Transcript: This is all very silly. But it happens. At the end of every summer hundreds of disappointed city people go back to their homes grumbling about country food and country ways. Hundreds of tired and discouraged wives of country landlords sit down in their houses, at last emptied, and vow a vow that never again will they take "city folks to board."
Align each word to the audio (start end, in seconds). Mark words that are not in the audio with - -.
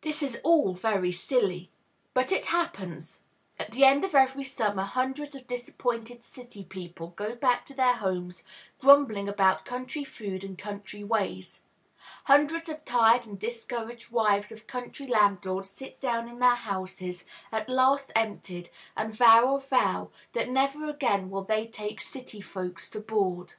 This 0.00 0.24
is 0.24 0.40
all 0.42 0.74
very 0.74 1.12
silly. 1.12 1.70
But 2.12 2.32
it 2.32 2.46
happens. 2.46 3.20
At 3.60 3.70
the 3.70 3.84
end 3.84 4.04
of 4.04 4.12
every 4.12 4.42
summer 4.42 4.82
hundreds 4.82 5.36
of 5.36 5.46
disappointed 5.46 6.24
city 6.24 6.64
people 6.64 7.10
go 7.14 7.36
back 7.36 7.64
to 7.66 7.74
their 7.74 7.94
homes 7.94 8.42
grumbling 8.80 9.28
about 9.28 9.64
country 9.64 10.02
food 10.02 10.42
and 10.42 10.58
country 10.58 11.04
ways. 11.04 11.62
Hundreds 12.24 12.68
of 12.68 12.84
tired 12.84 13.24
and 13.24 13.38
discouraged 13.38 14.10
wives 14.10 14.50
of 14.50 14.66
country 14.66 15.06
landlords 15.06 15.70
sit 15.70 16.00
down 16.00 16.28
in 16.28 16.40
their 16.40 16.56
houses, 16.56 17.24
at 17.52 17.68
last 17.68 18.10
emptied, 18.16 18.70
and 18.96 19.14
vow 19.14 19.54
a 19.54 19.60
vow 19.60 20.10
that 20.32 20.48
never 20.50 20.90
again 20.90 21.30
will 21.30 21.44
they 21.44 21.68
take 21.68 22.00
"city 22.00 22.40
folks 22.40 22.90
to 22.90 22.98
board." 22.98 23.54